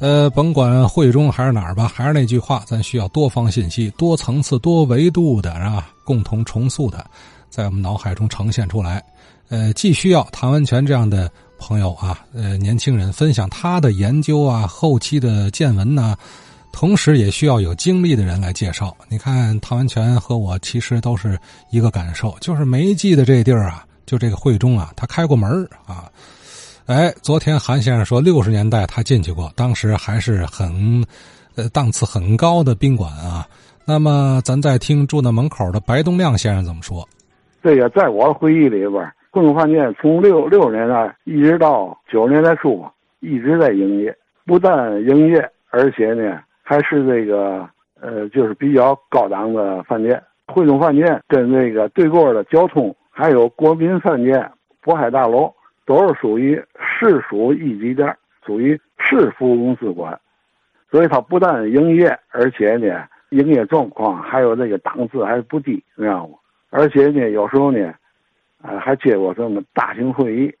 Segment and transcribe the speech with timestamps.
[0.00, 5.88] 呃，甭管会中还是哪儿吧，还是那句话，咱需要多方信息、多层次、多维度的，啊？
[6.04, 7.06] 共同重塑的，
[7.48, 9.02] 在我们脑海中呈现出来。
[9.48, 16.16] 呃，既需要唐文全这样的朋友啊，呃，年轻人分享他的研究啊，后期的见闻呢，
[16.72, 18.94] 同时也需要有经历的人来介绍。
[19.08, 21.38] 你看，唐文全和我其实都是
[21.70, 26.10] 一个感受，就是没记的这地儿啊，就这个会中啊，他开过门啊。
[26.86, 31.02] 哎，昨天韩先生说，六十年代他进去过，当时还是很，
[31.56, 33.46] 呃，档次很高的宾馆啊。
[33.86, 37.02] 那么，咱再听住那门口的白东亮先生怎么说。
[37.62, 42.84] 这个在我回忆里边，汇中饭店从六六十年代一直到九十年代初，
[43.20, 44.14] 一直在营业。
[44.44, 47.66] 不但营业，而且呢，还是这个
[47.98, 50.22] 呃，就是比较高档的饭店。
[50.48, 54.52] 汇总饭店跟那个对过的交通，还有国民饭店、
[54.84, 55.50] 渤海大楼。
[55.86, 60.18] 都是属于市属一级店，属于市服务公司管，
[60.90, 66.34] 所以它不但营业，而且呢，营业状况还有那个档次还不低，你知道吗？
[66.70, 67.92] 而且呢，有时候呢，
[68.62, 70.54] 啊，还接过什么大型会议。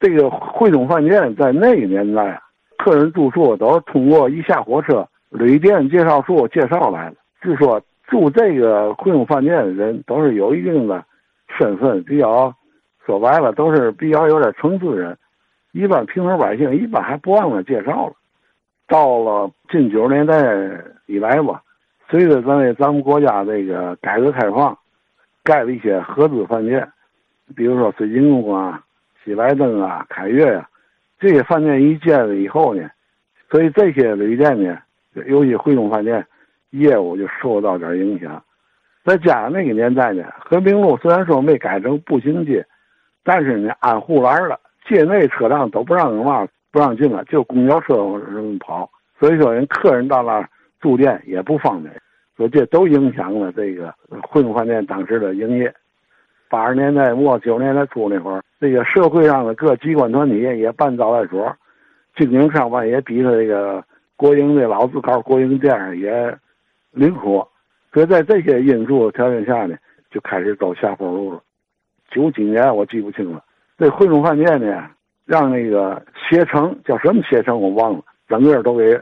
[0.00, 2.42] 这个汇中饭店在那个年代啊，
[2.78, 7.16] 客人住宿都是通过一下火车旅店介绍处介绍来的。
[7.40, 11.04] 据说住这个汇中饭店的人都是有一定的
[11.56, 12.52] 身份，比较。
[13.10, 15.18] 说白了，都是比较有点层次的人，
[15.72, 18.12] 一般平头百姓一般还不忘了介绍了。
[18.86, 20.40] 到了近九十年代
[21.06, 21.60] 以来吧，
[22.08, 24.78] 随着咱咱们国家这个改革开放，
[25.42, 26.88] 盖了一些合资饭店，
[27.56, 28.80] 比如说水晶宫啊、
[29.24, 30.68] 喜来登啊、凯悦啊，
[31.18, 32.88] 这些饭店一建了以后呢，
[33.50, 34.78] 所以这些旅店呢，
[35.26, 36.24] 尤其汇东饭店
[36.70, 38.40] 业务就受到点影响。
[39.02, 42.64] 再加上那个年代呢，和平路虽然说没改成步行街。
[43.22, 47.94] 但是呢，安护栏了，街内车辆都不让嘛，不让进了，就公交车
[48.60, 48.90] 跑。
[49.18, 50.48] 所以说，人客人到那
[50.80, 51.94] 住店也不方便，
[52.36, 55.72] 所以这都影响了这个汇中饭店当时的营业。
[56.48, 61.54] 八十年代末九十年代初那会儿，这个社会上的各机关团体也办招待所，
[62.16, 63.84] 经营上班也比他这个
[64.16, 66.34] 国营的老字号国营店也
[66.90, 67.46] 灵活。
[67.92, 69.76] 所以在这些因素条件下呢，
[70.10, 71.40] 就开始走下坡路了。
[72.10, 73.42] 九几年我记不清了，
[73.78, 74.86] 这汇中饭店呢，
[75.24, 79.00] 让那个携程叫什么携程我忘了，整个都给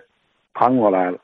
[0.54, 1.18] 盘过来了。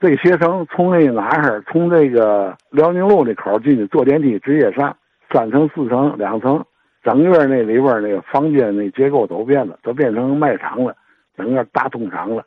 [0.00, 4.96] 这个携程从那哪儿，从这个辽宁路那口进去坐电梯直接上，
[5.30, 6.64] 三层、四层、两层，
[7.04, 10.96] 整个那里边那个房间那结构都变了，都变成卖场了，
[11.36, 12.44] 整个大通场了。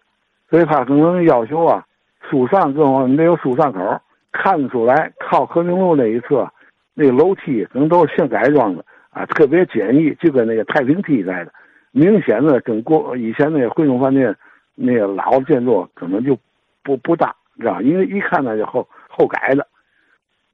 [0.50, 1.86] 所以他可能要求啊，
[2.30, 4.02] 疏散各方面没有疏散口，
[4.34, 6.46] 看得出来靠和平路那一侧。
[6.95, 11.51] 那个楼梯可能都是现改装的啊，特别简易，就跟那个太平梯似的。
[11.91, 14.35] 明显的跟过以前那个汇中饭店
[14.75, 16.38] 那个老建筑可能就
[16.83, 19.67] 不不搭，知道因为一看那就后后改的。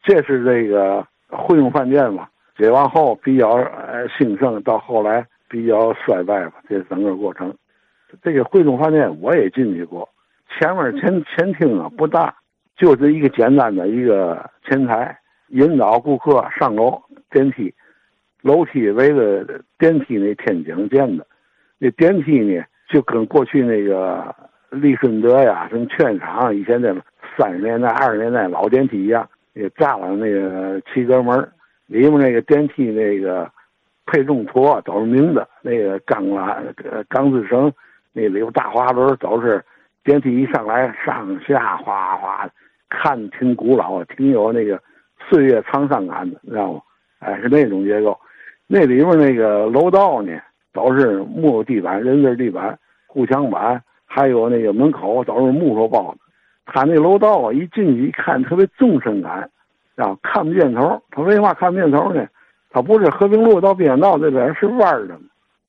[0.04, 2.28] 这是这个汇中饭店嘛，
[2.58, 7.56] 解放后比较呃兴盛，到后来比较衰败吧，这整个过程。
[8.22, 10.10] 这个汇中饭店我也进去过，
[10.50, 12.36] 前面前前厅啊不大，
[12.76, 15.18] 就是一个简单的一个前台。
[15.52, 17.74] 引导顾客上楼电梯，
[18.42, 19.46] 楼梯围着
[19.78, 21.28] 电梯那天井建的，
[21.78, 24.34] 那电梯呢就跟过去那个
[24.70, 26.96] 利顺德呀、什么劝场以前那
[27.38, 31.38] 三十年代、二十年代老电梯一样，也炸了那个七格门，
[31.88, 33.52] 里面那个电梯那个
[34.06, 36.64] 配重托都是明的，那个钢拉
[37.10, 37.72] 钢丝绳，
[38.14, 39.62] 那里有大滑轮，都是
[40.06, 42.54] 电梯一上来上下哗哗的，
[42.90, 44.82] 看挺古老，挺有那个。
[45.30, 46.82] 岁月沧桑感的，知道吗？
[47.20, 48.18] 哎，是那种结构。
[48.68, 50.40] 那里边那个楼道呢，
[50.74, 52.78] 都是木头地板、人字地板、
[53.08, 56.18] 护墙板，还有那个门口都是木头包的。
[56.66, 59.50] 他那楼道啊，一进去一看，特别纵深感，
[59.96, 61.02] 啊，看不见头。
[61.12, 62.26] 他为嘛看不见头呢？
[62.70, 65.20] 他不是和平路到边道这边是弯的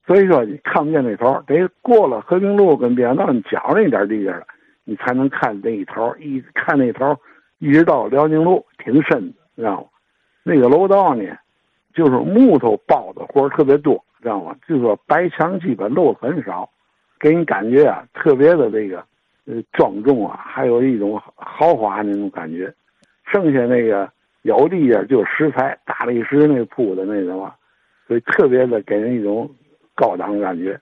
[0.06, 4.44] 所以说你看不见那头，得过了和平路跟边道你脚那点地界了，
[4.84, 6.14] 你才能看那一头。
[6.20, 7.16] 一看那头，
[7.58, 9.41] 一直到辽宁路，挺深的。
[9.56, 9.88] 知道吗？
[10.44, 11.24] 那个楼道呢，
[11.94, 14.56] 就是木头包的活特别多，知道吗？
[14.66, 16.68] 就说白墙基本露很少，
[17.20, 19.04] 给你感觉啊特别的这个
[19.46, 22.72] 呃庄重啊，还有一种豪华那种感觉。
[23.30, 24.10] 剩下那个
[24.42, 27.54] 有地呀就是石材大理石那铺的那种啊，
[28.08, 29.48] 所以特别的给人一种
[29.94, 30.78] 高档感觉。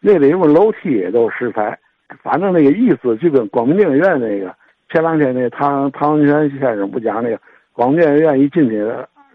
[0.00, 1.78] 那里边楼梯也都是石材，
[2.22, 4.54] 反正那个意思就跟光明电影院那个
[4.90, 7.40] 前两天那唐唐文泉先生不讲那个。
[7.78, 8.84] 广电院一进去，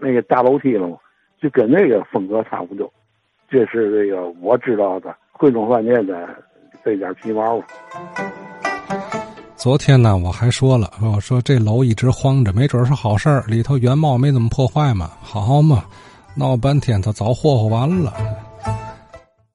[0.01, 0.97] 那个大楼梯了嘛，
[1.41, 2.91] 就跟那个风格差不多。
[3.49, 6.27] 这是这个我知道的汇中饭店的
[6.83, 7.63] 这点皮毛。
[9.55, 15.85] 昨天呢，我还说了，我说这楼一直荒着，没准是好事儿，里头原貌没怎么破坏嘛，好嘛，
[16.35, 18.11] 闹半天他早霍霍完了。